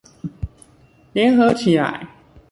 [1.13, 2.07] 聯合起來！